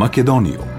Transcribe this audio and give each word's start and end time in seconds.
Македонијум. 0.00 0.69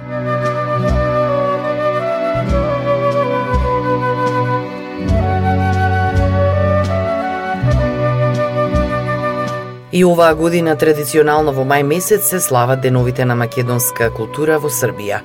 И 9.94 10.06
оваа 10.06 10.36
година 10.40 10.78
традиционално 10.80 11.52
во 11.52 11.66
мај 11.68 11.84
месец 11.84 12.30
се 12.30 12.40
слават 12.40 12.80
деновите 12.80 13.26
на 13.28 13.36
македонска 13.36 14.08
култура 14.16 14.56
во 14.64 14.70
Србија. 14.72 15.18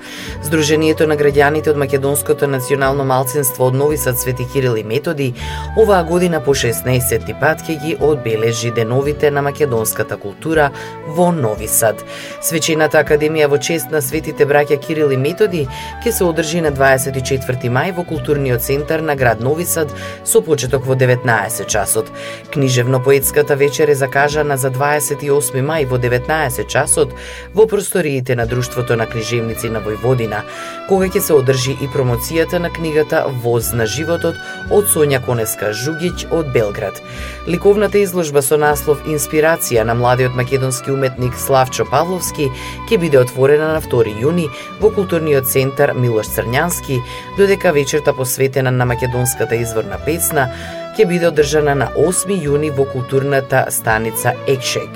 Сдруженијето 0.42 1.06
на 1.06 1.14
граѓаните 1.14 1.70
од 1.70 1.78
македонското 1.78 2.48
национално 2.50 3.04
малцинство 3.06 3.68
од 3.70 3.78
Нови 3.78 3.96
Сад 3.96 4.18
Свети 4.18 4.42
Кирил 4.52 4.74
и 4.74 4.82
Методи 4.82 5.34
оваа 5.78 6.02
година 6.02 6.40
по 6.42 6.50
16 6.50 7.30
пат 7.38 7.62
ќе 7.62 7.76
ги 7.78 7.96
одбележи 8.00 8.72
деновите 8.74 9.30
на 9.30 9.42
македонската 9.42 10.16
култура 10.16 10.72
во 11.06 11.30
Нови 11.30 11.68
Сад. 11.68 12.02
Свечената 12.42 12.98
академија 12.98 13.46
во 13.46 13.62
чест 13.62 13.94
на 13.94 14.02
светите 14.02 14.50
браќа 14.50 14.80
Кирил 14.82 15.14
и 15.14 15.16
Методи 15.16 15.68
ќе 16.02 16.10
се 16.10 16.24
одржи 16.26 16.64
на 16.66 16.74
24 16.74 17.70
мај 17.70 17.94
во 17.94 18.02
културниот 18.02 18.66
центар 18.66 18.98
на 18.98 19.14
град 19.14 19.38
Нови 19.38 19.64
Сад 19.64 19.94
со 20.24 20.42
почеток 20.42 20.90
во 20.90 20.98
19 20.98 21.66
часот. 21.70 22.10
Книжевно-поетската 22.50 23.54
вечер 23.54 23.88
е 23.88 23.94
закажана 23.94 24.55
за 24.56 24.70
28 24.70 25.62
мај 25.62 25.86
во 25.86 25.98
19 25.98 26.66
часот 26.68 27.12
во 27.54 27.66
просториите 27.66 28.36
на 28.36 28.46
Друштвото 28.46 28.96
на 28.96 29.06
книжевници 29.06 29.70
на 29.70 29.80
Војводина, 29.80 30.42
кога 30.88 31.06
ќе 31.06 31.20
се 31.20 31.34
одржи 31.34 31.76
и 31.80 31.88
промоцијата 31.88 32.58
на 32.58 32.70
книгата 32.70 33.24
Воз 33.42 33.72
на 33.72 33.86
животот 33.86 34.36
од 34.70 34.88
Сонја 34.92 35.20
Конеска 35.24 35.72
Жугиќ 35.72 36.30
од 36.30 36.52
Белград. 36.52 37.02
Ликовната 37.48 37.98
изложба 37.98 38.42
со 38.42 38.56
наслов 38.56 39.04
Инспирација 39.06 39.84
на 39.84 39.94
младиот 39.94 40.34
македонски 40.36 40.90
уметник 40.90 41.34
Славчо 41.38 41.84
Павловски 41.90 42.48
ќе 42.88 43.00
биде 43.00 43.20
отворена 43.20 43.72
на 43.76 43.82
2 43.82 44.16
јуни 44.22 44.48
во 44.80 44.90
културниот 44.90 45.46
центар 45.46 45.94
Милош 45.94 46.32
Црњански, 46.36 47.02
додека 47.36 47.72
вечерта 47.72 48.12
посветена 48.12 48.70
на 48.70 48.86
македонската 48.86 49.56
изворна 49.56 49.98
песна 50.04 50.48
ќе 50.96 51.04
биде 51.04 51.26
одржана 51.28 51.74
на 51.76 51.86
8 52.00 52.30
јуни 52.40 52.70
во 52.72 52.86
културната 52.88 53.66
станица 53.70 54.32
Екшек. 54.48 54.88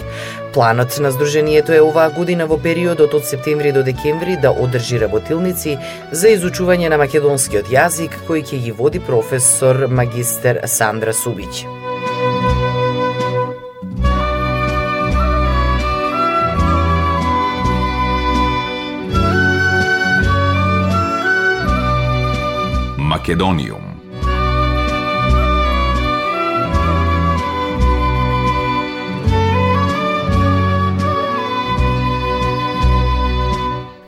Планот 0.55 0.97
на 1.05 1.11
Сдруженијето 1.13 1.75
е 1.77 1.83
оваа 1.85 2.09
година 2.11 2.47
во 2.49 2.57
периодот 2.57 3.13
од 3.15 3.27
септември 3.29 3.73
до 3.77 3.83
декември 3.85 4.39
да 4.41 4.51
одржи 4.51 5.01
работилници 5.03 5.77
за 6.13 6.33
изучување 6.33 6.89
на 6.89 6.97
македонскиот 7.05 7.69
јазик 7.69 8.17
кој 8.29 8.47
ќе 8.49 8.63
ги 8.65 8.73
води 8.73 9.01
професор 9.01 9.87
магистер 9.89 10.63
Сандра 10.65 11.13
Субиќ. 11.13 11.69
Македониум 22.97 23.90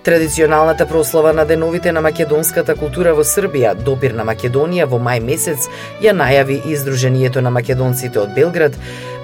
Традиционалната 0.04 0.88
прослава 0.88 1.32
на 1.32 1.44
деновите 1.44 1.92
на 1.92 2.00
македонската 2.02 2.74
култура 2.74 3.12
во 3.14 3.22
Србија, 3.22 3.76
Допир 3.86 4.16
на 4.18 4.24
Македонија 4.26 4.88
во 4.90 4.98
мај 4.98 5.20
месец, 5.22 5.68
ја 6.02 6.10
најави 6.18 6.56
Издруженијето 6.74 7.38
на 7.38 7.52
македонците 7.54 8.18
од 8.18 8.34
Белград, 8.34 8.74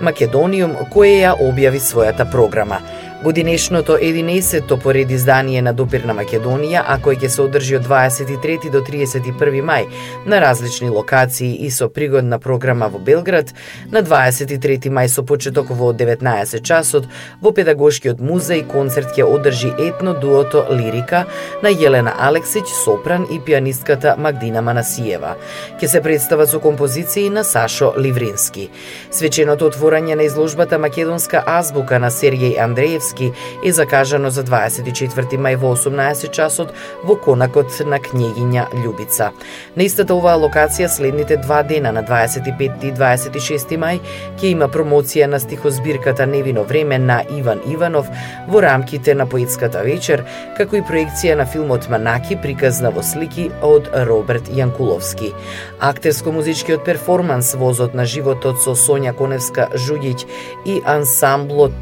Македониум, 0.00 0.76
кое 0.94 1.16
ја 1.24 1.34
објави 1.34 1.82
својата 1.82 2.30
програма. 2.30 2.78
Годинешното 3.22 3.92
11-то 3.92 4.76
поред 4.78 5.10
издание 5.10 5.62
на 5.62 5.72
Допир 5.74 6.04
на 6.06 6.14
Македонија, 6.14 6.84
а 6.86 7.00
кој 7.02 7.16
ќе 7.18 7.28
се 7.34 7.40
одржи 7.42 7.74
од 7.80 7.86
23 7.88 8.70
до 8.70 8.78
31 8.86 9.58
мај 9.58 9.88
на 10.30 10.38
различни 10.38 10.86
локации 10.88 11.66
и 11.66 11.70
со 11.70 11.88
пригодна 11.90 12.38
програма 12.38 12.86
во 12.86 13.00
Белград, 13.02 13.50
на 13.90 14.04
23 14.06 14.86
мај 14.86 15.08
со 15.10 15.24
почеток 15.26 15.72
во 15.74 15.90
19 15.90 16.62
часот 16.62 17.08
во 17.42 17.50
Педагошкиот 17.50 18.22
музеј 18.22 18.62
концерт 18.70 19.10
ќе 19.18 19.26
одржи 19.26 19.72
етно 19.88 20.14
дуото 20.14 20.68
Лирика 20.70 21.24
на 21.62 21.74
Јелена 21.74 22.14
Алексиќ, 22.14 22.70
сопран 22.84 23.26
и 23.26 23.40
пианистката 23.40 24.14
Магдина 24.14 24.62
Манасиева. 24.62 25.34
Ќе 25.82 25.86
се 25.90 26.00
представа 26.06 26.46
со 26.46 26.62
композиции 26.62 27.26
на 27.30 27.42
Сашо 27.42 27.90
Ливрински. 27.98 28.70
Свеченото 29.10 29.66
отворање 29.66 30.14
на 30.14 30.22
изложбата 30.22 30.78
Македонска 30.78 31.42
азбука 31.46 31.98
на 31.98 32.14
Сергеј 32.14 32.62
Андреевски 32.62 33.07
Левски 33.08 33.32
е 33.64 33.72
закажано 33.72 34.30
за 34.30 34.44
24 34.44 35.38
мај 35.40 35.56
во 35.56 35.72
18 35.72 36.30
часот 36.30 36.72
во 37.04 37.16
конакот 37.16 37.72
на 37.86 37.98
княгиња 37.98 38.68
Љубица. 38.84 39.30
На 39.76 39.82
истата 39.82 40.14
оваа 40.14 40.36
локација 40.36 40.88
следните 40.88 41.36
два 41.36 41.62
дена 41.62 41.92
на 41.92 42.02
25 42.02 42.84
и 42.84 42.92
26 42.92 43.76
мај 43.80 44.00
ќе 44.36 44.50
има 44.52 44.68
промоција 44.68 45.26
на 45.26 45.40
стихозбирката 45.40 46.26
Невино 46.26 46.64
време 46.64 46.98
на 46.98 47.22
Иван 47.30 47.60
Иванов 47.66 48.08
во 48.48 48.60
рамките 48.60 49.14
на 49.14 49.26
поетската 49.26 49.82
вечер, 49.82 50.24
како 50.58 50.76
и 50.76 50.82
проекција 50.84 51.34
на 51.34 51.46
филмот 51.46 51.88
Манаки 51.88 52.36
приказна 52.36 52.90
во 52.90 53.02
слики 53.02 53.50
од 53.62 53.88
Роберт 54.08 54.52
Јанкуловски. 54.52 55.32
Актерско-музичкиот 55.80 56.84
перформанс 56.84 57.54
Возот 57.54 57.94
на 57.94 58.04
животот 58.04 58.60
со 58.60 58.76
Сонја 58.76 59.16
Коневска 59.16 59.70
Жуѓиќ 59.74 60.26
и 60.66 60.80
ансамблот 60.84 61.78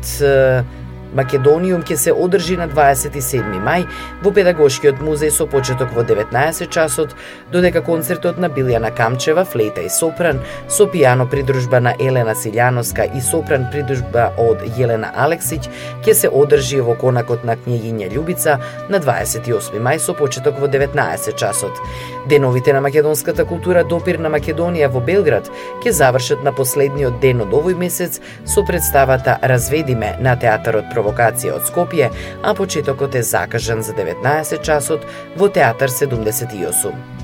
Македониум 1.17 1.81
ќе 1.87 1.97
се 1.97 2.13
одржи 2.13 2.59
на 2.61 2.67
27 2.69 3.57
мај 3.65 3.87
во 4.23 4.33
Педагошкиот 4.37 5.01
музеј 5.01 5.33
со 5.33 5.47
почеток 5.49 5.95
во 5.97 6.05
19 6.05 6.69
часот, 6.69 7.15
додека 7.53 7.81
концертот 7.81 8.39
на 8.39 8.51
Билјана 8.53 8.91
Камчева, 8.95 9.47
флейта 9.49 9.87
и 9.87 9.89
сопран, 9.89 10.43
со 10.69 10.85
пијано 10.85 11.29
придружба 11.33 11.81
на 11.81 11.95
Елена 11.99 12.35
Силјановска 12.37 13.07
и 13.17 13.23
сопран 13.25 13.65
придружба 13.73 14.29
од 14.37 14.67
Јелена 14.77 15.15
Алексиќ, 15.17 15.71
ќе 16.05 16.15
се 16.15 16.29
одржи 16.29 16.83
во 16.85 16.99
конакот 17.01 17.45
на 17.49 17.57
княгиња 17.57 18.11
Љубица 18.13 18.59
на 18.93 19.01
28 19.01 19.81
мај 19.81 19.99
со 19.99 20.13
почеток 20.13 20.61
во 20.61 20.69
19 20.69 21.33
часот. 21.41 21.81
Деновите 22.29 22.73
на 22.73 22.81
македонската 22.81 23.45
култура 23.45 23.85
допир 23.85 24.21
на 24.21 24.29
Македонија 24.29 24.93
во 24.93 25.01
Белград 25.01 25.49
ќе 25.81 25.97
завршат 25.97 26.45
на 26.45 26.53
последниот 26.53 27.21
ден 27.25 27.41
од 27.47 27.57
овој 27.57 27.79
месец 27.79 28.21
со 28.45 28.67
представата 28.67 29.39
Разведиме 29.43 30.17
на 30.21 30.37
театарот 30.37 30.93
провокација 30.93 31.06
од 31.55 31.63
Скопје, 31.69 32.11
а 32.43 32.55
почетокот 32.55 33.15
е 33.15 33.23
закажан 33.23 33.83
за 33.83 33.93
19 33.93 34.63
часот 34.63 35.07
во 35.37 35.49
Театар 35.49 35.89
78. 35.89 37.17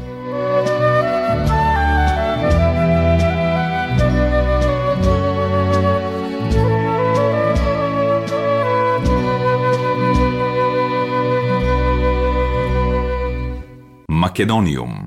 Македониум 14.09 15.02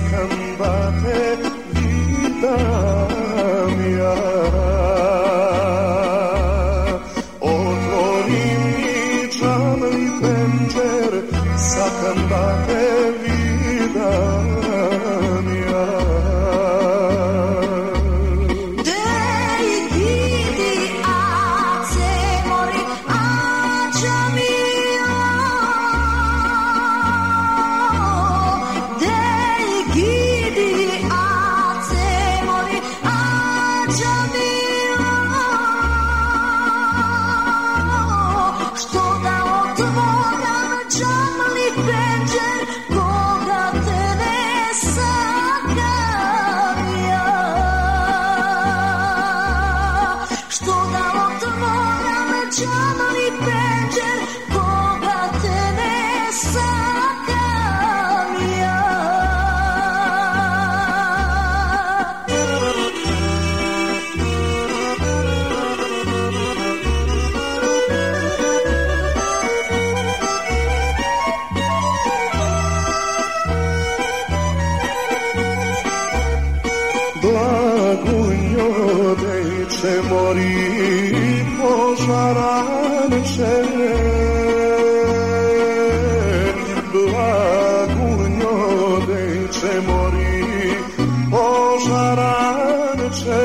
combate, 0.00 1.36
vida 1.74 2.56
mía. 3.76 4.31
σε 79.82 80.02
μωρή 80.08 81.46
πως 81.58 82.00
αράνεσε 82.08 83.54
Λαγουνιώτε 87.92 89.22
σε 89.50 89.82
μωρή 89.86 90.44
πως 91.30 91.84
αράνεσε 92.08 93.42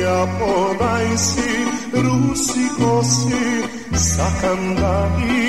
Ιαπωνάι 0.00 1.12
σι 1.16 1.50
ρουσικό 1.92 2.94
σι 3.02 3.44
σακαντάρι 3.92 5.46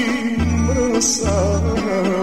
μρσάνα 0.65 2.16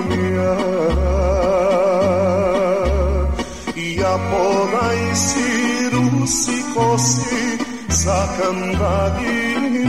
fosi 6.74 7.40
sakambagi 7.88 9.38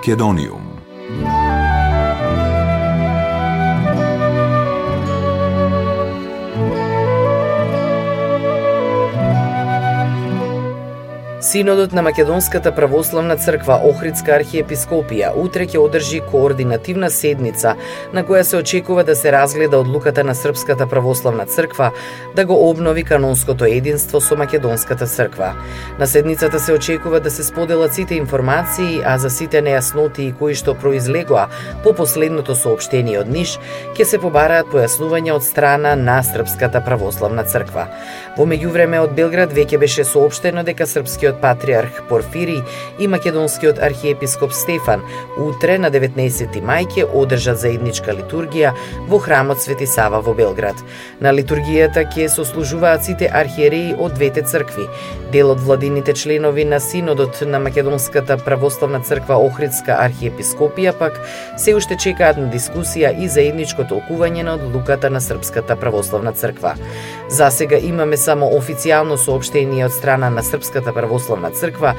Македониум. 0.00 0.69
Синодот 11.50 11.92
на 11.92 12.02
Македонската 12.02 12.74
православна 12.74 13.34
црква 13.36 13.80
Охридска 13.82 14.36
архиепископија 14.36 15.32
утре 15.34 15.64
ќе 15.66 15.80
одржи 15.82 16.20
координативна 16.22 17.08
седница 17.10 17.72
на 18.14 18.22
која 18.22 18.44
се 18.46 18.60
очекува 18.60 19.02
да 19.02 19.16
се 19.18 19.32
разгледа 19.34 19.80
одлуката 19.82 20.22
на 20.24 20.34
Српската 20.34 20.86
православна 20.86 21.46
црква 21.46 21.90
да 22.36 22.44
го 22.46 22.54
обнови 22.70 23.02
канонското 23.04 23.64
единство 23.64 24.20
со 24.20 24.36
Македонската 24.36 25.06
црква. 25.06 25.56
На 25.98 26.06
седницата 26.06 26.60
се 26.60 26.72
очекува 26.72 27.20
да 27.20 27.30
се 27.30 27.42
споделат 27.42 27.94
сите 27.94 28.14
информации, 28.14 29.02
а 29.04 29.18
за 29.18 29.30
сите 29.30 29.58
нејасноти 29.58 30.30
кои 30.38 30.54
што 30.54 30.76
произлегоа 30.78 31.48
по 31.82 31.90
последното 31.92 32.54
соопштение 32.54 33.18
од 33.18 33.26
Ниш, 33.26 33.56
ќе 33.98 34.06
се 34.06 34.22
побараат 34.22 34.70
појаснувања 34.70 35.34
од 35.34 35.42
страна 35.42 35.96
на 35.98 36.22
Српската 36.22 36.78
православна 36.78 37.42
црква. 37.42 37.90
Во 38.38 38.46
меѓувреме 38.46 39.02
од 39.02 39.18
Белград 39.18 39.50
веќе 39.50 39.82
беше 39.82 40.06
соопштено 40.06 40.62
дека 40.62 40.86
српскиот 40.86 41.39
патриарх 41.40 42.02
Порфири 42.08 42.62
и 42.98 43.08
македонскиот 43.08 43.78
архиепископ 43.78 44.52
Стефан 44.52 45.02
утре 45.38 45.78
на 45.78 45.90
19 45.90 46.60
мај 46.60 46.88
ќе 46.94 47.08
одржат 47.22 47.60
заедничка 47.62 48.14
литургија 48.16 48.74
во 49.08 49.18
храмот 49.18 49.62
Свети 49.62 49.86
Сава 49.86 50.20
во 50.20 50.34
Белград. 50.34 50.76
На 51.20 51.32
литургијата 51.32 52.06
ќе 52.12 52.28
сослужуваат 52.28 53.04
сите 53.04 53.30
архиереи 53.32 53.94
од 53.98 54.14
двете 54.14 54.42
цркви. 54.42 54.88
Дел 55.32 55.50
од 55.50 55.60
владините 55.60 56.12
членови 56.12 56.64
на 56.64 56.80
Синодот 56.80 57.42
на 57.46 57.60
Македонската 57.60 58.36
православна 58.36 59.00
црква 59.00 59.36
Охридска 59.38 59.94
архиепископија 60.02 60.92
пак 60.98 61.20
се 61.56 61.74
уште 61.78 61.96
чекаат 61.96 62.40
на 62.40 62.48
дискусија 62.50 63.12
и 63.14 63.28
заедничко 63.28 63.86
толкување 63.86 64.42
на 64.42 64.56
одлуката 64.58 65.10
на 65.10 65.20
Српската 65.20 65.76
православна 65.76 66.32
црква. 66.32 66.74
За 67.28 67.50
сега 67.50 67.78
имаме 67.78 68.16
само 68.16 68.50
официјално 68.58 69.16
сообштение 69.16 69.86
од 69.86 69.94
страна 69.94 70.30
на 70.30 70.42
Српската 70.42 70.92
православна 70.92 71.50
црква 71.50 71.60
црква 71.60 71.94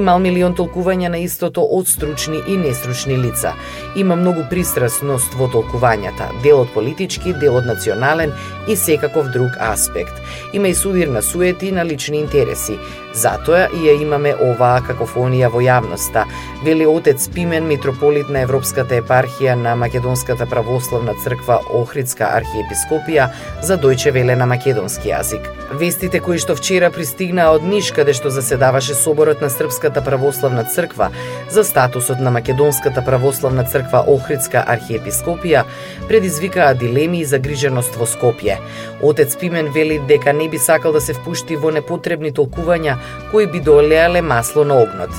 мал 0.00 0.18
милион 0.20 0.54
толкувања 0.54 1.08
на 1.08 1.18
истото 1.18 1.62
од 1.62 1.88
стручни 1.88 2.40
и 2.48 2.56
нестручни 2.56 3.16
лица. 3.16 3.54
Има 3.96 4.16
многу 4.16 4.44
пристрасност 4.50 5.34
во 5.34 5.48
толкувањата, 5.48 6.28
дел 6.42 6.60
од 6.60 6.72
политички, 6.74 7.32
дел 7.40 7.56
од 7.56 7.66
национален 7.66 8.32
и 8.68 8.76
секаков 8.76 9.30
друг 9.32 9.56
аспект. 9.60 10.20
Има 10.52 10.68
и 10.68 10.74
судир 10.74 11.08
на 11.08 11.22
суети 11.22 11.72
на 11.72 11.84
лични 11.84 12.18
интереси. 12.20 12.67
Затоа 13.14 13.66
и 13.74 13.86
ја 13.86 13.94
имаме 14.02 14.34
оваа 14.34 14.82
какофонија 14.84 15.48
во 15.50 15.62
јавноста, 15.64 16.26
вели 16.64 16.86
отец 16.86 17.28
Пимен, 17.34 17.66
митрополит 17.66 18.28
на 18.28 18.44
Европската 18.44 19.00
епархија 19.00 19.54
на 19.54 19.74
Македонската 19.76 20.46
православна 20.46 21.14
црква 21.24 21.60
Охридска 21.74 22.28
архиепископија 22.36 23.30
за 23.62 23.78
Дојче 23.78 24.12
Веле 24.12 24.36
на 24.36 24.46
македонски 24.46 25.08
јазик. 25.08 25.48
Вестите 25.72 26.20
кои 26.20 26.38
што 26.40 26.54
вчера 26.56 26.88
пристигнаа 26.90 27.52
од 27.56 27.64
Ниш, 27.64 27.90
каде 27.92 28.14
што 28.16 28.30
заседаваше 28.32 28.94
соборот 28.96 29.42
на 29.44 29.50
Српската 29.50 30.00
православна 30.04 30.64
црква 30.64 31.10
за 31.50 31.64
статусот 31.64 32.20
на 32.20 32.30
Македонската 32.30 33.04
православна 33.04 33.64
црква 33.64 34.04
Охридска 34.08 34.64
архиепископија, 34.64 35.64
предизвикаа 36.08 36.74
дилеми 36.74 37.20
и 37.20 37.28
загриженост 37.28 37.96
во 38.00 38.06
Скопје. 38.08 38.56
Отец 39.02 39.36
Пимен 39.36 39.72
вели 39.72 39.98
дека 40.08 40.32
не 40.32 40.48
би 40.48 40.58
сакал 40.58 40.92
да 40.92 41.00
се 41.00 41.12
впушти 41.12 41.56
во 41.56 41.70
непотребни 41.70 42.32
очекувања 42.58 42.96
кои 43.30 43.46
би 43.46 43.60
долеале 43.60 44.22
масло 44.22 44.64
на 44.64 44.74
огнот. 44.74 45.10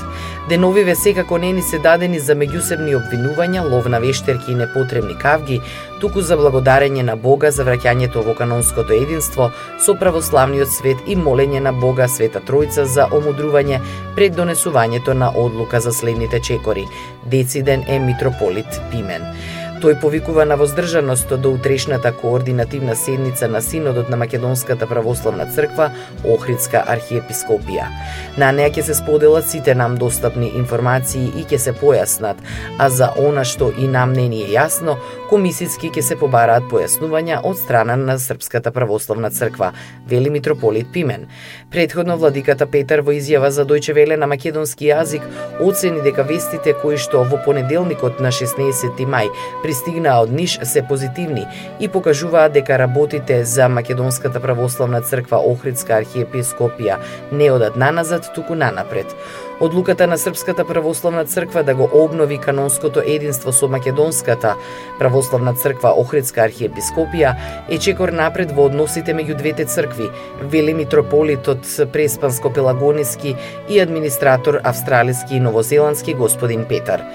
Деновиве 0.48 0.94
секако 0.94 1.38
не 1.38 1.52
ни 1.52 1.62
се 1.62 1.78
дадени 1.78 2.18
за 2.18 2.34
меѓусебни 2.34 2.96
обвинувања, 2.96 3.62
лов 3.70 3.86
на 3.86 4.00
вештерки 4.00 4.52
и 4.52 4.54
непотребни 4.54 5.14
кавги, 5.14 5.60
туку 6.00 6.20
за 6.20 6.36
благодарење 6.36 7.02
на 7.02 7.16
Бога 7.16 7.50
за 7.50 7.64
враќањето 7.64 8.24
во 8.24 8.34
канонското 8.34 8.92
единство 8.92 9.50
со 9.78 9.94
православниот 9.94 10.68
свет 10.68 10.96
и 11.06 11.16
молење 11.16 11.60
на 11.60 11.72
Бога 11.72 12.08
Света 12.08 12.40
Тројца 12.40 12.84
за 12.84 13.06
омудрување 13.06 13.80
пред 14.16 14.34
донесувањето 14.34 15.14
на 15.14 15.30
одлука 15.30 15.80
за 15.80 15.92
следните 15.92 16.40
чекори. 16.40 16.86
Дециден 17.26 17.84
е 17.86 17.98
митрополит 17.98 18.80
Пимен. 18.90 19.22
Тој 19.80 19.94
повикува 19.96 20.44
на 20.44 20.58
воздржаност 20.60 21.30
до 21.40 21.50
утрешната 21.56 22.12
координативна 22.12 22.96
седница 22.96 23.48
на 23.48 23.62
Синодот 23.62 24.10
на 24.10 24.16
Македонската 24.16 24.86
православна 24.86 25.46
црква 25.46 25.86
Охридска 26.28 26.82
архиепископија. 26.84 27.86
На 28.36 28.50
неа 28.52 28.68
ќе 28.68 28.84
се 28.84 28.94
споделат 28.98 29.48
сите 29.48 29.72
нам 29.74 29.96
достапни 29.96 30.50
информации 30.58 31.32
и 31.32 31.46
ќе 31.48 31.56
се 31.56 31.72
појаснат, 31.72 32.36
а 32.76 32.90
за 32.92 33.08
она 33.16 33.40
што 33.44 33.70
и 33.72 33.88
нам 33.88 34.12
не 34.12 34.26
ни 34.28 34.42
е 34.44 34.50
јасно, 34.52 34.98
комисиски 35.30 35.88
ќе 35.88 36.04
се 36.04 36.18
побараат 36.20 36.68
појаснувања 36.68 37.40
од 37.40 37.56
страна 37.56 37.96
на 37.96 38.18
Српската 38.18 38.74
православна 38.76 39.30
црква, 39.30 39.72
вели 40.06 40.28
митрополит 40.30 40.92
Пимен. 40.92 41.24
Предходно 41.70 42.18
владиката 42.18 42.66
Петар 42.66 43.00
во 43.00 43.16
изјава 43.16 43.48
за 43.48 43.64
Дојче 43.64 43.96
Веле 43.96 44.20
на 44.20 44.26
македонски 44.26 44.92
јазик 44.92 45.24
оцени 45.64 46.04
дека 46.04 46.22
вестите 46.22 46.76
кои 46.82 47.00
што 47.00 47.24
во 47.24 47.40
понеделникот 47.46 48.20
на 48.20 48.28
16 48.28 49.08
мај 49.08 49.32
пристигнаа 49.70 50.24
од 50.24 50.32
Ниш 50.34 50.56
се 50.66 50.82
позитивни 50.82 51.44
и 51.80 51.88
покажуваат 51.88 52.52
дека 52.52 52.78
работите 52.78 53.44
за 53.44 53.68
Македонската 53.68 54.40
православна 54.42 54.98
црква 55.06 55.38
Охридска 55.46 56.00
архиепископија 56.00 56.96
не 57.30 57.52
одат 57.54 57.76
наназад, 57.78 58.32
туку 58.34 58.56
нанапред. 58.58 59.14
Одлуката 59.60 60.06
на 60.06 60.18
Српската 60.18 60.64
православна 60.64 61.24
црква 61.24 61.62
да 61.62 61.74
го 61.74 61.88
обнови 61.92 62.38
канонското 62.38 63.02
единство 63.06 63.52
со 63.52 63.68
Македонската 63.68 64.56
православна 64.98 65.54
црква 65.54 65.92
Охридска 66.02 66.48
архиепископија 66.48 67.34
е 67.70 67.78
чекор 67.78 68.10
напред 68.10 68.50
во 68.50 68.66
односите 68.66 69.14
меѓу 69.14 69.36
двете 69.38 69.64
цркви, 69.64 70.08
вели 70.42 70.74
митрополитот 70.74 71.62
Преспанско-Пелагониски 71.94 73.36
и 73.68 73.80
администратор 73.80 74.58
австралиски 74.64 75.36
и 75.36 75.40
новозеландски 75.40 76.14
господин 76.14 76.64
Петар. 76.64 77.06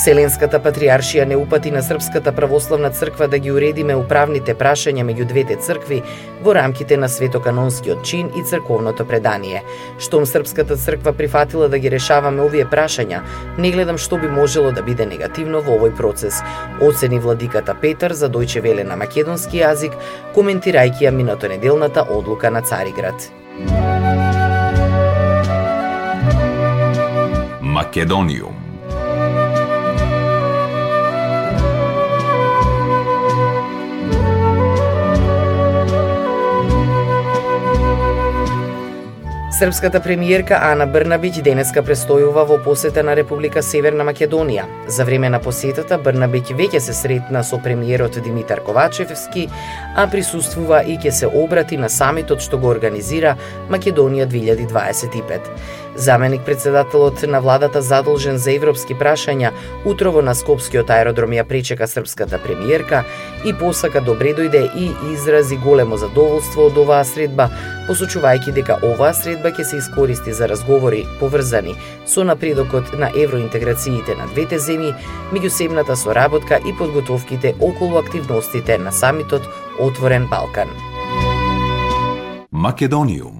Вселенската 0.00 0.56
патриаршија 0.64 1.26
не 1.28 1.36
упати 1.36 1.68
на 1.70 1.82
Српската 1.84 2.32
православна 2.32 2.88
црква 2.90 3.26
да 3.28 3.38
ги 3.38 3.50
уредиме 3.52 3.92
управните 4.00 4.54
прашања 4.56 5.02
меѓу 5.04 5.26
двете 5.28 5.56
цркви 5.60 5.98
во 6.40 6.54
рамките 6.56 6.96
на 6.96 7.08
светоканонскиот 7.12 8.00
чин 8.02 8.30
и 8.32 8.40
црковното 8.42 9.04
предание. 9.04 9.60
Штом 9.98 10.24
Српската 10.26 10.76
црква 10.76 11.12
прифатила 11.12 11.68
да 11.68 11.78
ги 11.78 11.90
решаваме 11.92 12.40
овие 12.40 12.64
прашања, 12.64 13.20
не 13.58 13.72
гледам 13.74 13.98
што 13.98 14.16
би 14.16 14.28
можело 14.28 14.70
да 14.72 14.80
биде 14.82 15.04
негативно 15.04 15.60
во 15.60 15.76
овој 15.76 15.92
процес, 15.96 16.40
оцени 16.80 17.20
владиката 17.20 17.74
Петар 17.74 18.16
за 18.16 18.32
Дојче 18.32 18.64
Веле 18.64 18.88
на 18.88 18.96
македонски 18.96 19.60
јазик, 19.60 19.92
коментирајќи 20.32 21.10
ја 21.10 21.12
минатонеделната 21.12 22.06
одлука 22.08 22.48
на 22.50 22.62
Цариград. 22.62 23.28
Македониум 27.60 28.59
Српската 39.60 40.00
премиерка 40.00 40.56
Ана 40.64 40.86
Брнабиќ 40.88 41.42
денеска 41.44 41.82
престојува 41.84 42.46
во 42.48 42.56
посета 42.64 43.02
на 43.04 43.12
Република 43.12 43.60
Северна 43.60 44.06
Македонија. 44.08 44.62
За 44.88 45.04
време 45.04 45.28
на 45.28 45.36
посетата 45.44 45.98
Брнабиќ 46.00 46.54
веќе 46.56 46.80
се 46.80 46.94
сретна 46.96 47.42
со 47.44 47.58
премиерот 47.60 48.16
Димитар 48.24 48.62
Ковачевски, 48.64 49.42
а 50.00 50.06
присуствува 50.08 50.80
и 50.80 50.96
ќе 50.96 51.12
се 51.12 51.28
обрати 51.28 51.76
на 51.76 51.92
самитот 51.92 52.40
што 52.40 52.56
го 52.56 52.72
организира 52.72 53.34
Македонија 53.68 54.24
2025. 54.32 55.52
Заменик 56.00 56.40
председателот 56.46 57.22
на 57.22 57.40
владата 57.40 57.82
задолжен 57.82 58.38
за 58.40 58.54
европски 58.56 58.94
прашања 58.96 59.50
утрово 59.84 60.22
на 60.24 60.32
Скопскиот 60.34 60.88
аеродром 60.88 61.34
ја 61.36 61.42
пречека 61.44 61.84
српската 61.84 62.38
премиерка 62.40 63.02
и 63.44 63.52
посака 63.52 64.00
добре 64.00 64.32
дојде 64.32 64.62
и 64.72 64.86
изрази 65.12 65.58
големо 65.60 65.98
задоволство 66.00 66.70
од 66.70 66.78
оваа 66.80 67.04
средба, 67.04 67.50
посочувајќи 67.88 68.54
дека 68.56 68.78
оваа 68.80 69.12
средба 69.12 69.52
ќе 69.52 69.66
се 69.68 69.76
искористи 69.82 70.32
за 70.32 70.48
разговори 70.48 71.02
поврзани 71.20 71.76
со 72.06 72.24
напредокот 72.24 72.96
на 72.96 73.12
евроинтеграциите 73.12 74.16
на 74.16 74.30
двете 74.32 74.56
земји, 74.56 74.94
меѓусебната 75.36 75.98
соработка 76.00 76.62
и 76.64 76.72
подготовките 76.78 77.52
околу 77.60 78.00
активностите 78.00 78.78
на 78.78 78.92
самитот 78.92 79.44
Отворен 79.78 80.26
Балкан. 80.32 80.72
Македониум 82.50 83.39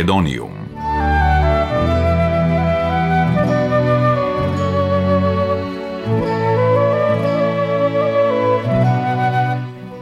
Македониум. 0.00 0.52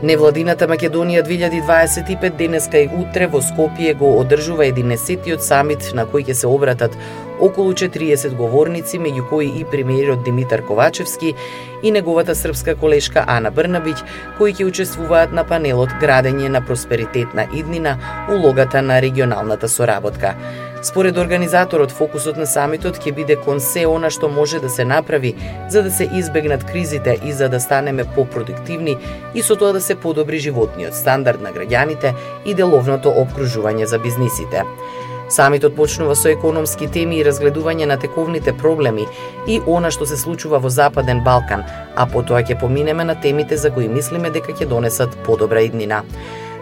Невладината 0.03 0.69
Македонија 0.69 1.25
2025 1.27 2.37
денеска 2.39 2.79
и 2.79 2.87
утре 2.87 3.27
во 3.27 3.43
Скопје 3.43 3.97
го 3.99 4.13
одржува 4.21 4.69
11-тиот 4.71 5.43
самит 5.43 5.91
на 5.99 6.07
кој 6.07 6.31
ќе 6.31 6.39
се 6.45 6.47
обратат 6.47 6.95
околу 7.41 7.73
40 7.73 8.35
говорници, 8.37 8.99
меѓу 8.99 9.29
кои 9.29 9.47
и 9.61 9.65
премиерот 9.65 10.25
Димитар 10.25 10.63
Ковачевски 10.63 11.35
и 11.83 11.91
неговата 11.91 12.35
српска 12.35 12.75
колешка 12.75 13.25
Ана 13.27 13.51
Брнабиќ, 13.51 13.97
кои 14.39 14.55
ќе 14.55 14.67
учествуваат 14.69 15.33
на 15.33 15.45
панелот 15.45 15.95
Градење 16.03 16.49
на 16.49 16.65
просперитетна 16.65 17.47
иднина, 17.55 17.99
улогата 18.31 18.83
на 18.83 19.03
регионалната 19.03 19.69
соработка. 19.69 20.35
Според 20.83 21.17
организаторот, 21.17 21.91
фокусот 21.91 22.37
на 22.39 22.47
самитот 22.47 23.01
ќе 23.03 23.13
биде 23.15 23.37
кон 23.37 23.59
се 23.61 23.83
она 23.91 24.11
што 24.15 24.29
може 24.31 24.61
да 24.63 24.71
се 24.71 24.85
направи 24.85 25.35
за 25.69 25.83
да 25.83 25.91
се 25.91 26.09
избегнат 26.15 26.65
кризите 26.65 27.19
и 27.25 27.33
за 27.33 27.49
да 27.49 27.61
станеме 27.61 28.05
попродуктивни 28.15 28.97
и 29.35 29.43
со 29.43 29.57
тоа 29.57 29.73
да 29.73 29.81
се 29.81 29.95
подобри 29.95 30.39
животниот 30.39 30.95
стандард 30.95 31.43
на 31.43 31.51
граѓаните 31.51 32.15
и 32.45 32.55
деловното 32.55 33.11
обкружување 33.11 33.85
за 33.85 33.99
бизнисите. 33.99 34.63
Самитот 35.29 35.77
почнува 35.77 36.17
со 36.17 36.31
економски 36.33 36.89
теми 36.89 37.19
и 37.19 37.25
разгледување 37.25 37.87
на 37.87 37.99
тековните 38.01 38.55
проблеми 38.57 39.05
и 39.47 39.61
она 39.67 39.91
што 39.93 40.07
се 40.09 40.17
случува 40.17 40.59
во 40.59 40.71
Западен 40.73 41.21
Балкан, 41.25 41.65
а 41.97 42.07
потоа 42.09 42.41
ќе 42.43 42.57
поминеме 42.61 43.05
на 43.05 43.15
темите 43.21 43.57
за 43.57 43.71
кои 43.71 43.89
мислиме 43.89 44.31
дека 44.31 44.57
ќе 44.57 44.69
донесат 44.69 45.17
подобра 45.27 45.61
иднина. 45.63 46.03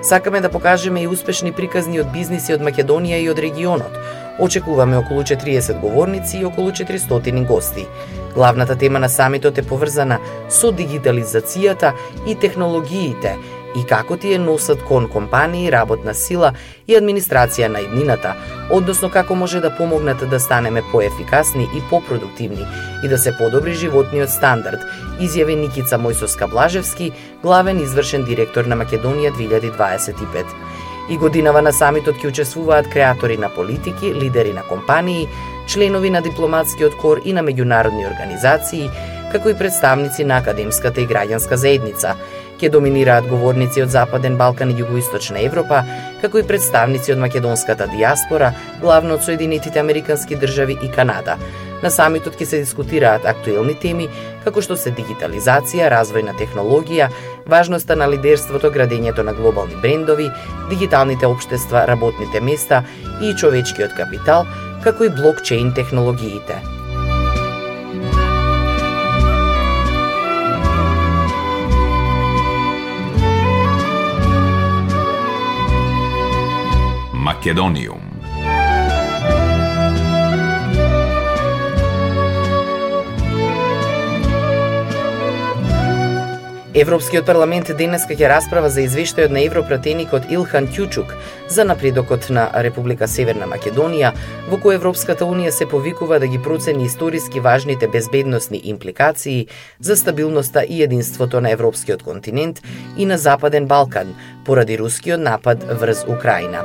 Сакаме 0.02 0.40
да 0.40 0.48
покажеме 0.48 1.02
и 1.02 1.09
успешни 1.09 1.52
приказни 1.52 2.00
од 2.00 2.11
бизниси 2.12 2.55
од 2.55 2.62
Македонија 2.62 3.22
и 3.22 3.31
од 3.31 3.38
регионот. 3.38 3.94
Очекуваме 4.38 4.98
околу 4.98 5.22
40 5.22 5.81
говорници 5.81 6.38
и 6.38 6.44
околу 6.44 6.70
400 6.70 7.46
гости. 7.46 7.87
Главната 8.35 8.76
тема 8.76 8.98
на 8.98 9.09
самитот 9.09 9.59
е 9.59 9.62
поврзана 9.62 10.18
со 10.48 10.72
дигитализацијата 10.72 11.92
и 12.26 12.35
технологиите 12.35 13.37
и 13.77 13.85
како 13.85 14.17
тие 14.17 14.39
носат 14.39 14.83
кон 14.89 15.09
компании, 15.09 15.71
работна 15.73 16.15
сила 16.15 16.53
и 16.89 16.97
администрација 16.97 17.69
на 17.69 17.83
иднината, 17.85 18.35
односно 18.73 19.11
како 19.11 19.35
може 19.35 19.61
да 19.61 19.75
помогнат 19.77 20.25
да 20.31 20.41
станеме 20.41 20.83
поефикасни 20.93 21.69
и 21.75 21.83
попродуктивни 21.91 22.67
и 23.05 23.09
да 23.09 23.19
се 23.19 23.37
подобри 23.37 23.75
животниот 23.75 24.31
стандард, 24.31 24.81
изјави 25.21 25.57
Никица 25.61 25.99
Мојсовска 25.99 26.49
Блажевски, 26.51 27.12
главен 27.43 27.83
извршен 27.83 28.25
директор 28.25 28.65
на 28.65 28.77
Македонија 28.77 29.35
2025. 29.37 30.45
И 31.11 31.17
годинава 31.17 31.62
на 31.62 31.73
самитот 31.73 32.17
ќе 32.19 32.33
учествуваат 32.33 32.89
креатори 32.91 33.37
на 33.37 33.49
политики, 33.55 34.15
лидери 34.15 34.53
на 34.53 34.62
компании, 34.67 35.29
членови 35.67 36.11
на 36.11 36.23
дипломатскиот 36.23 36.97
кор 37.03 37.21
и 37.25 37.33
на 37.33 37.45
меѓународни 37.47 38.07
организации, 38.09 38.91
како 39.33 39.51
и 39.51 39.59
представници 39.59 40.25
на 40.25 40.41
академската 40.43 41.01
и 41.01 41.07
граѓанска 41.07 41.55
заедница, 41.55 42.17
ќе 42.61 42.71
доминираат 42.73 43.29
говорници 43.29 43.83
од 43.83 43.92
Западен 43.92 44.37
Балкан 44.37 44.71
и 44.71 44.77
Југоисточна 44.81 45.42
Европа, 45.45 45.83
како 46.23 46.40
и 46.40 46.47
представници 46.47 47.12
од 47.12 47.21
македонската 47.23 47.87
диаспора, 47.92 48.53
главно 48.81 49.16
од 49.16 49.25
Соединетите 49.25 49.81
Американски 49.81 50.37
држави 50.37 50.79
и 50.83 50.90
Канада. 50.92 51.37
На 51.83 51.90
самитот 51.92 52.38
ќе 52.40 52.47
се 52.49 52.61
дискутираат 52.64 53.27
актуелни 53.29 53.75
теми, 53.81 54.09
како 54.45 54.62
што 54.64 54.77
се 54.81 54.95
дигитализација, 54.97 55.90
развој 55.92 56.25
на 56.29 56.37
технологија, 56.38 57.11
важноста 57.47 57.97
на 57.97 58.09
лидерството, 58.09 58.73
градењето 58.73 59.27
на 59.27 59.35
глобални 59.37 59.77
брендови, 59.83 60.31
дигиталните 60.71 61.27
општества, 61.27 61.85
работните 61.87 62.40
места 62.40 62.83
и 63.21 63.35
човечкиот 63.35 63.92
капитал, 63.99 64.49
како 64.85 65.05
и 65.05 65.12
блокчейн 65.12 65.75
технологиите. 65.75 66.76
Македониум. 77.27 78.01
Европскиот 86.75 87.27
парламент 87.27 87.73
денеска 87.79 88.15
ќе 88.15 88.29
расправа 88.31 88.71
за 88.71 88.85
извештајот 88.87 89.35
на 89.35 89.43
европратеникот 89.43 90.29
Илхан 90.31 90.69
Кјучук 90.71 91.17
за 91.51 91.65
напредокот 91.67 92.29
на 92.31 92.45
Република 92.62 93.09
Северна 93.11 93.49
Македонија, 93.51 94.12
во 94.47 94.61
кој 94.62 94.79
Европската 94.79 95.27
Унија 95.27 95.51
се 95.51 95.67
повикува 95.67 96.21
да 96.23 96.29
ги 96.31 96.39
процени 96.39 96.87
историски 96.87 97.41
важните 97.41 97.89
безбедносни 97.89 98.61
импликации 98.71 99.49
за 99.81 99.97
стабилноста 99.97 100.62
и 100.69 100.83
единството 100.83 101.41
на 101.41 101.51
европскиот 101.51 102.03
континент 102.03 102.62
и 102.97 103.07
на 103.07 103.19
Западен 103.19 103.67
Балкан 103.67 104.15
поради 104.45 104.79
рускиот 104.79 105.21
напад 105.21 105.65
врз 105.81 106.05
Украина. 106.07 106.62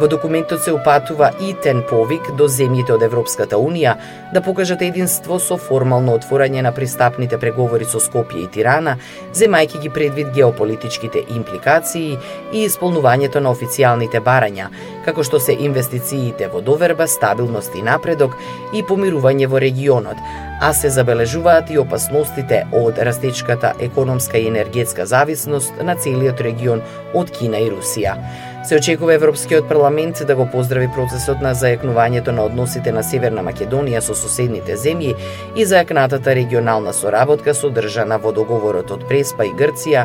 Во 0.00 0.08
документот 0.08 0.62
се 0.64 0.72
упатува 0.72 1.28
и 1.44 1.50
тен 1.60 1.82
повик 1.84 2.30
до 2.38 2.46
земјите 2.48 2.94
од 2.94 3.02
Европската 3.04 3.58
Унија 3.60 3.98
да 4.32 4.40
покажат 4.40 4.80
единство 4.80 5.36
со 5.36 5.58
формално 5.60 6.14
отворање 6.16 6.62
на 6.64 6.72
пристапните 6.72 7.36
преговори 7.42 7.84
со 7.84 8.00
Скопје 8.00 8.46
и 8.46 8.48
Тирана, 8.48 8.94
земајќи 9.36 9.82
ги 9.82 9.90
предвид 9.92 10.30
геополитичките 10.32 11.26
импликации 11.36 12.16
и 12.16 12.64
исполнувањето 12.64 13.44
на 13.44 13.52
официјалните 13.52 14.24
барања, 14.24 14.70
како 15.04 15.20
што 15.20 15.36
се 15.36 15.52
инвестициите 15.52 16.48
во 16.48 16.64
доверба, 16.64 17.04
стабилност 17.04 17.76
и 17.76 17.84
напредок 17.84 18.38
и 18.72 18.80
помирување 18.80 19.50
во 19.52 19.60
регионот, 19.60 20.16
а 20.60 20.72
се 20.72 20.88
забележуваат 20.88 21.70
и 21.70 21.78
опасностите 21.78 22.62
од 22.72 22.96
растечката 22.96 23.74
економска 23.80 24.38
и 24.38 24.48
енергетска 24.48 25.04
зависност 25.06 25.76
на 25.82 25.96
целиот 25.96 26.40
регион 26.40 26.80
од 27.12 27.36
Кина 27.36 27.60
и 27.60 27.68
Русија. 27.68 28.16
Се 28.64 28.76
очекува 28.76 29.14
Европскиот 29.14 29.68
парламент 29.68 30.16
да 30.26 30.34
го 30.36 30.44
поздрави 30.52 30.88
процесот 30.92 31.40
на 31.40 31.54
зајакнувањето 31.56 32.34
на 32.36 32.44
односите 32.44 32.92
на 32.92 33.00
Северна 33.02 33.40
Македонија 33.40 34.02
со 34.04 34.12
соседните 34.14 34.76
земји 34.76 35.14
и 35.56 35.64
зајакнатата 35.64 36.34
регионална 36.36 36.92
соработка 36.92 37.54
содржана 37.56 38.18
во 38.20 38.34
договорот 38.36 38.92
од 38.92 39.06
Преспа 39.08 39.48
и 39.48 39.54
Грција 39.56 40.04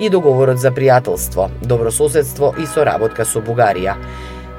и 0.00 0.10
договорот 0.12 0.60
за 0.60 0.70
пријателство, 0.70 1.48
добрососедство 1.62 2.52
и 2.60 2.66
соработка 2.66 3.24
со 3.24 3.40
Бугарија. 3.40 3.96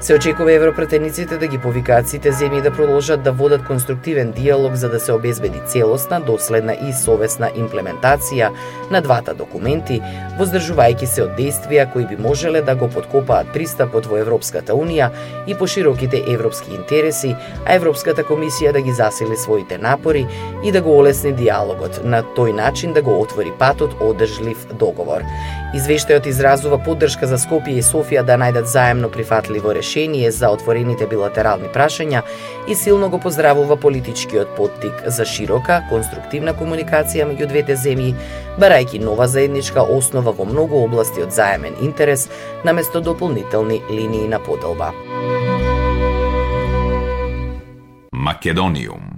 Се 0.00 0.14
очекува 0.14 0.52
европратениците 0.52 1.38
да 1.38 1.46
ги 1.46 1.58
повикаат 1.58 2.08
сите 2.08 2.28
земји 2.28 2.60
да 2.62 2.70
продолжат 2.70 3.22
да 3.24 3.32
водат 3.32 3.62
конструктивен 3.64 4.32
диалог 4.32 4.74
за 4.74 4.88
да 4.88 5.00
се 5.00 5.12
обезбеди 5.12 5.60
целосна, 5.66 6.20
доследна 6.20 6.74
и 6.76 6.92
совесна 6.92 7.48
имплементација 7.56 8.50
на 8.90 9.00
двата 9.00 9.32
документи, 9.34 10.02
воздржувајќи 10.36 11.08
се 11.08 11.22
од 11.24 11.32
действија 11.40 11.86
кои 11.92 12.04
би 12.04 12.18
можеле 12.20 12.60
да 12.60 12.74
го 12.76 12.90
подкопаат 12.92 13.48
пристапот 13.54 14.04
во 14.06 14.20
Европската 14.20 14.76
Унија 14.76 15.08
и 15.46 15.56
пошироките 15.56 16.20
европски 16.28 16.76
интереси, 16.76 17.32
а 17.64 17.74
Европската 17.80 18.20
комисија 18.20 18.76
да 18.76 18.84
ги 18.84 18.92
засили 18.92 19.36
своите 19.36 19.78
напори 19.78 20.26
и 20.64 20.72
да 20.72 20.82
го 20.82 20.98
олесни 20.98 21.32
диалогот, 21.32 22.02
на 22.04 22.20
тој 22.36 22.52
начин 22.52 22.92
да 22.92 23.02
го 23.02 23.16
отвори 23.20 23.52
патот 23.58 23.96
одржлив 24.00 24.68
договор. 24.76 25.24
Извештајот 25.74 26.28
изразува 26.28 26.78
поддршка 26.84 27.26
за 27.26 27.40
Скопје 27.40 27.80
и 27.80 27.82
Софија 27.82 28.22
да 28.22 28.36
најдат 28.36 28.68
заемно 28.68 29.08
прифатливо 29.08 29.72
решение 29.72 29.85
решение 29.86 30.30
за 30.30 30.50
отворените 30.50 31.06
билатерални 31.06 31.68
прашања 31.70 32.22
и 32.68 32.74
силно 32.74 33.08
го 33.08 33.20
поздравува 33.22 33.76
политичкиот 33.76 34.56
поттик 34.56 35.06
за 35.06 35.24
широка, 35.24 35.78
конструктивна 35.90 36.54
комуникација 36.58 37.26
меѓу 37.28 37.46
двете 37.46 37.76
земји, 37.78 38.14
барајќи 38.58 38.98
нова 39.04 39.28
заедничка 39.30 39.86
основа 39.86 40.34
во 40.34 40.44
многу 40.44 40.82
области 40.82 41.22
од 41.22 41.30
заемен 41.30 41.78
интерес, 41.82 42.26
наместо 42.64 43.00
дополнителни 43.00 43.80
линии 43.90 44.26
на 44.26 44.42
поделба. 44.42 44.90
Македониум 48.12 49.15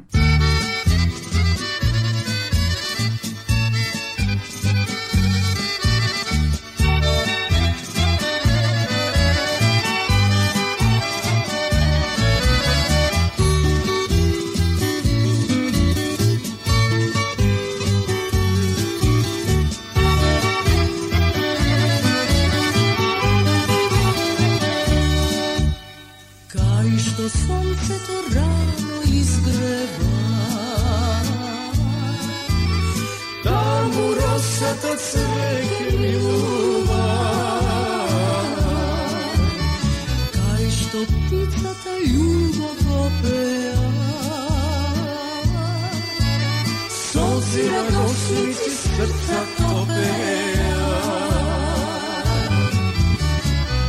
Svi 47.51 47.69
radosnici 47.69 48.71
srca 48.71 49.41
topea 49.57 50.89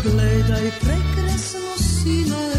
Gledaj 0.04 0.72
prekrasno 0.80 1.74
sinoje 1.78 2.59